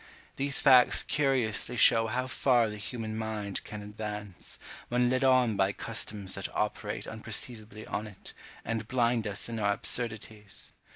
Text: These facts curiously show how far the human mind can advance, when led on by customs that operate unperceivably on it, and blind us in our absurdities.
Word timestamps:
These 0.35 0.59
facts 0.61 1.03
curiously 1.03 1.77
show 1.77 2.07
how 2.07 2.25
far 2.25 2.67
the 2.69 2.77
human 2.77 3.15
mind 3.15 3.63
can 3.63 3.83
advance, 3.83 4.57
when 4.89 5.11
led 5.11 5.23
on 5.23 5.55
by 5.55 5.73
customs 5.73 6.33
that 6.33 6.49
operate 6.55 7.05
unperceivably 7.05 7.85
on 7.85 8.07
it, 8.07 8.33
and 8.65 8.87
blind 8.87 9.27
us 9.27 9.47
in 9.47 9.59
our 9.59 9.73
absurdities. 9.73 10.71